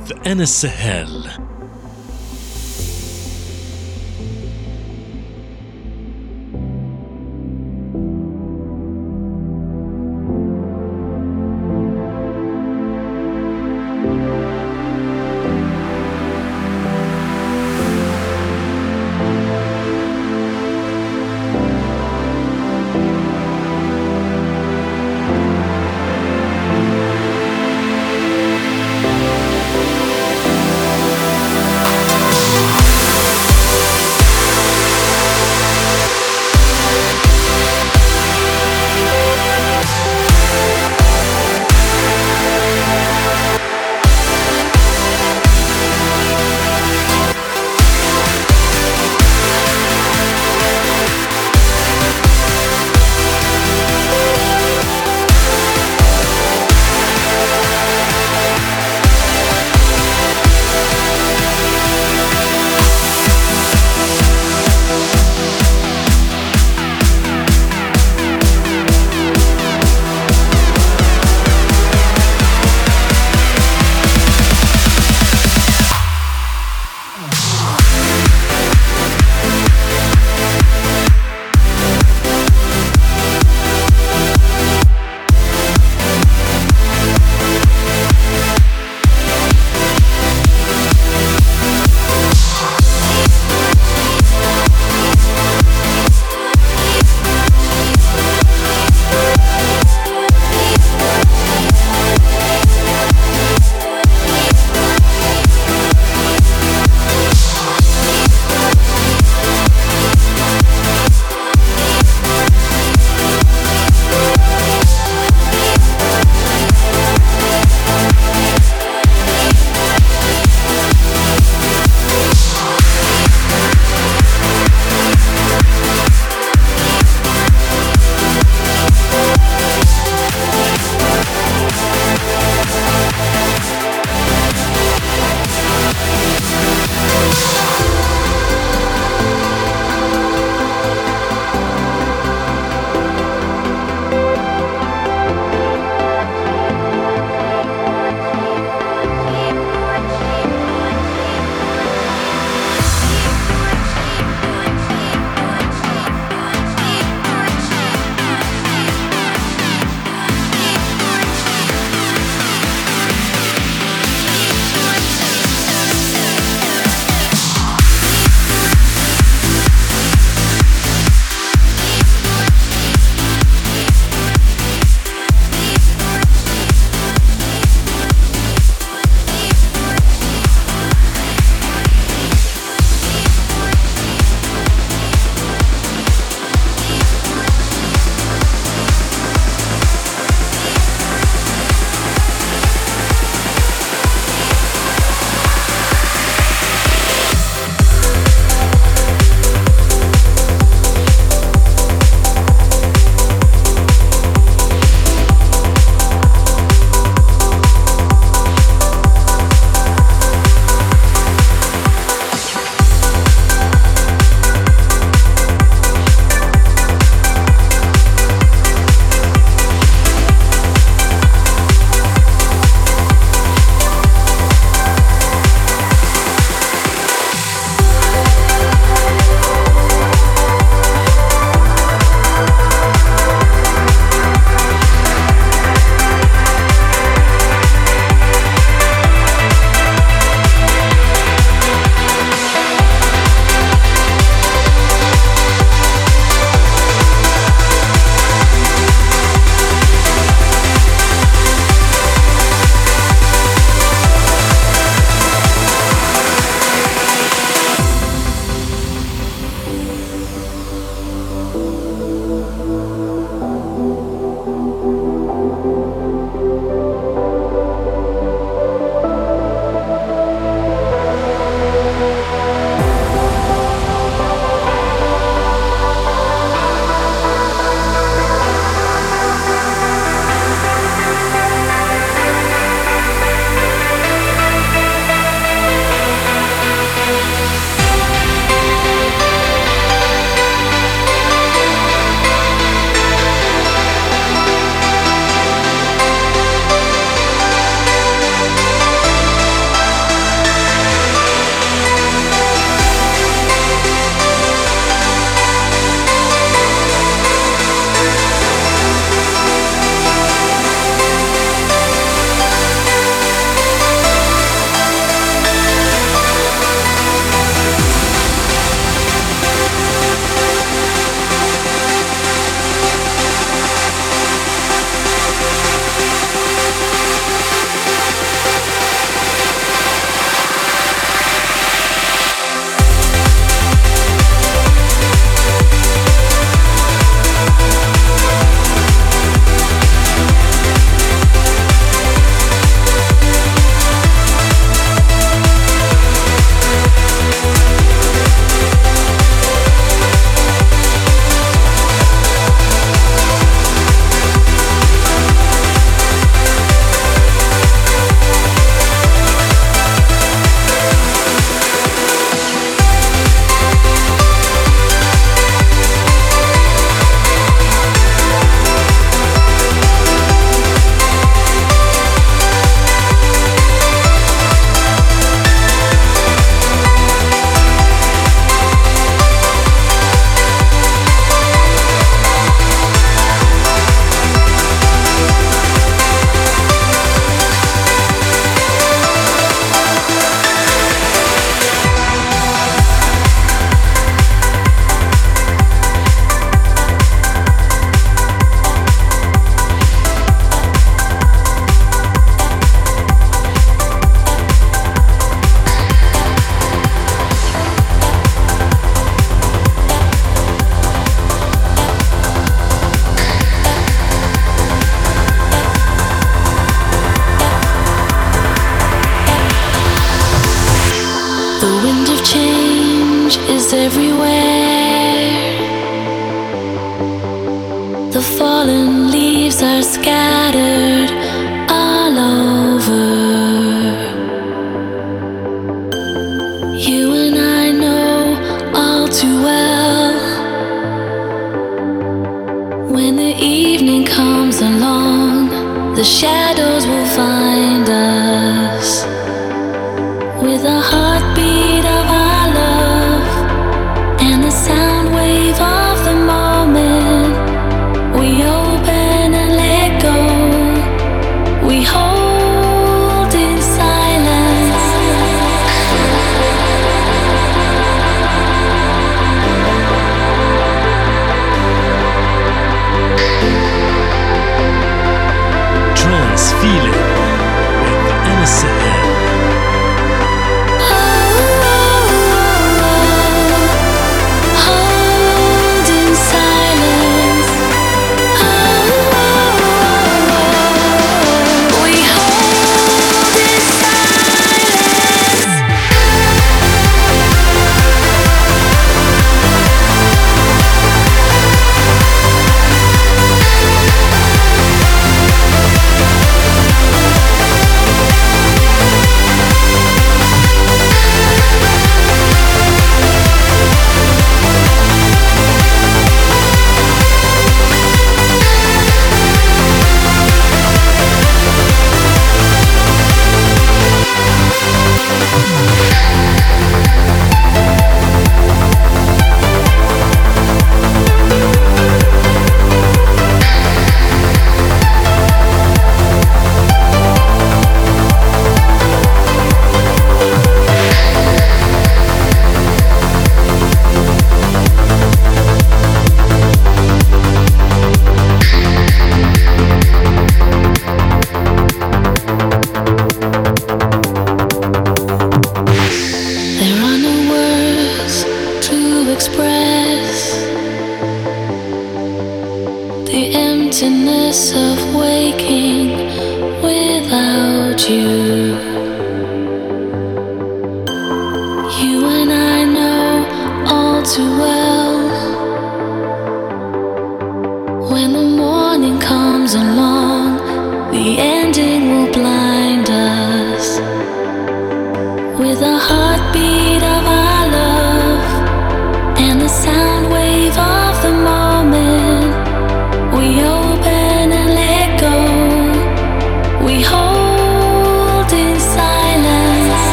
[0.00, 1.49] With Anas Sahel.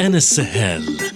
[0.00, 1.09] With Anas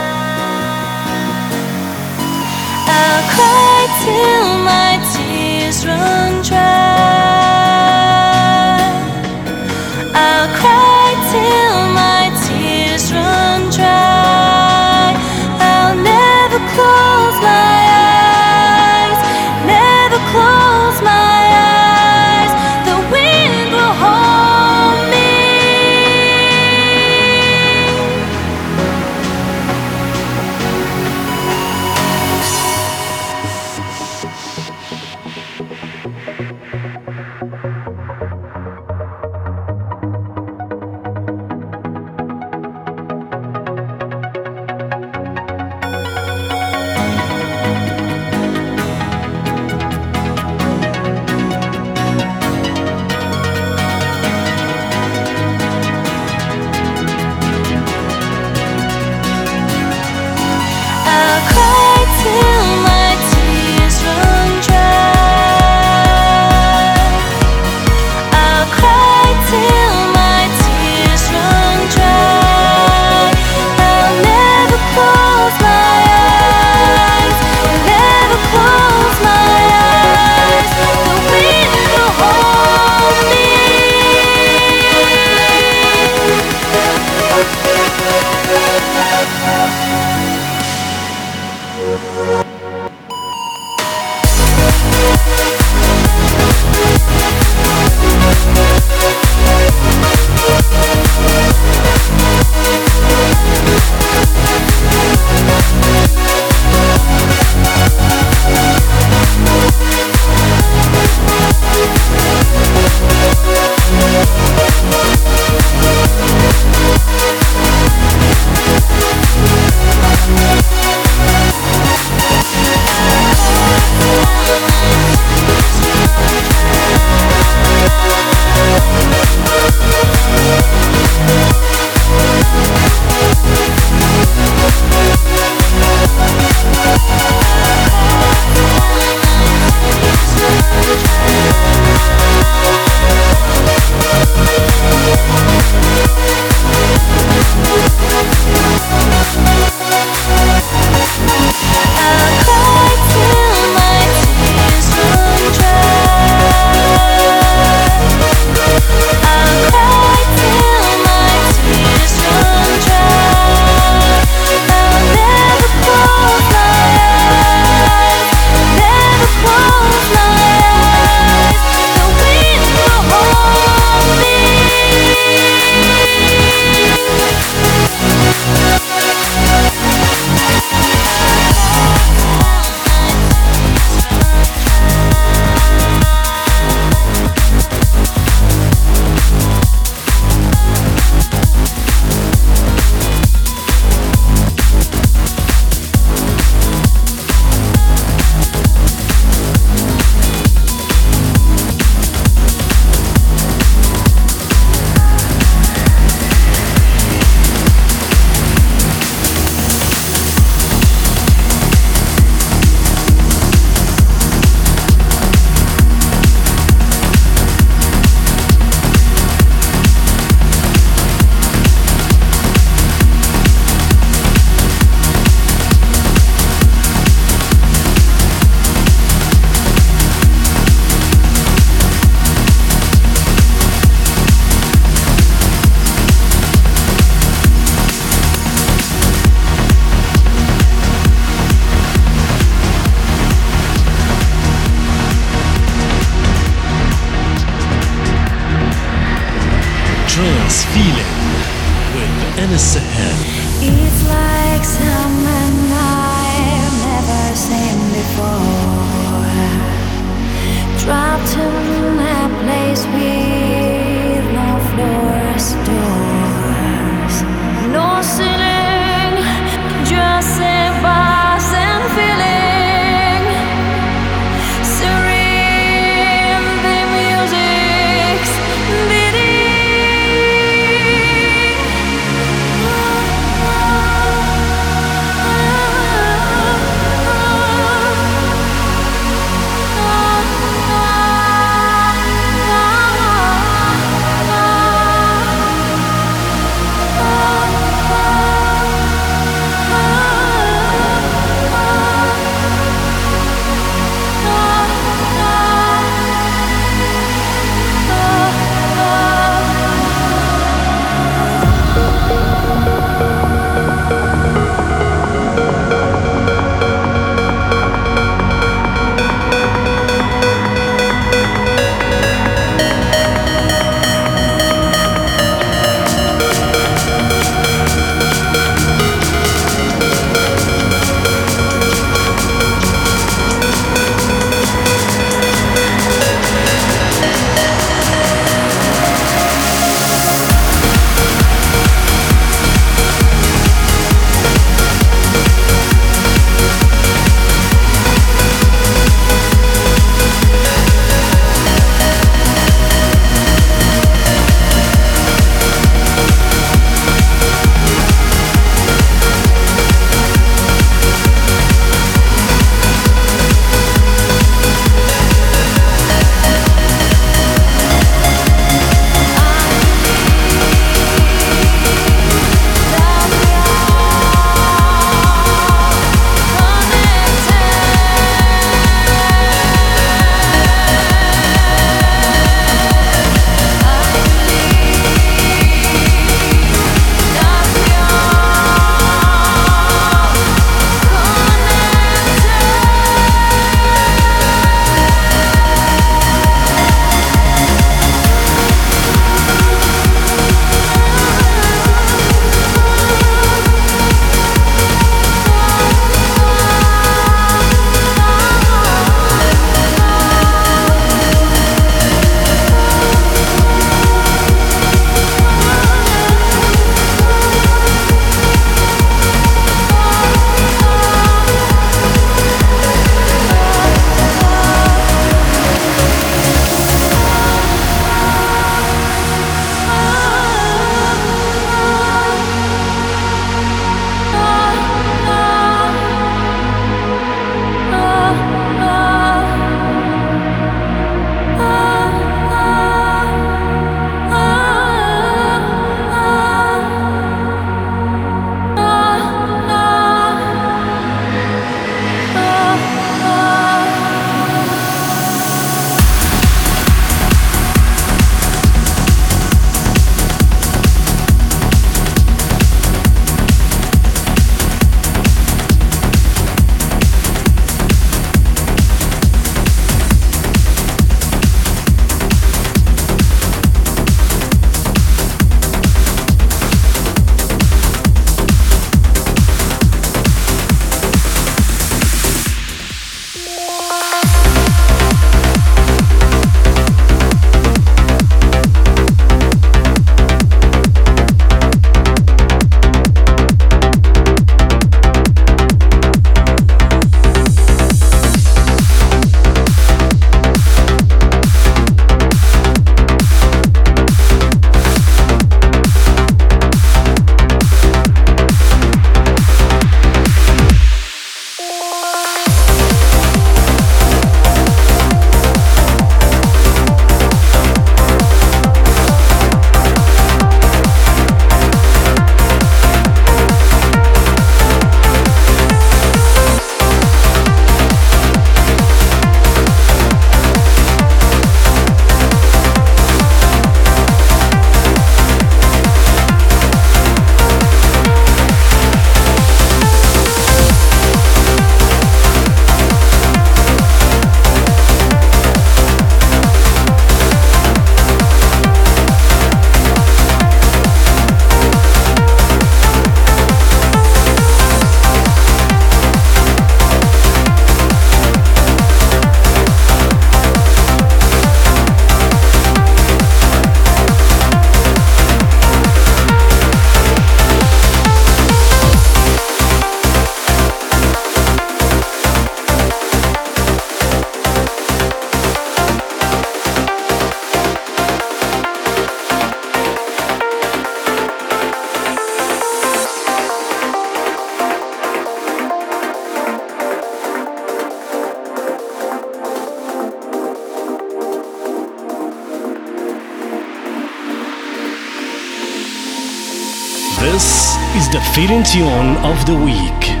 [598.13, 600.00] Tune of the week.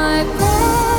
[0.00, 0.89] My breath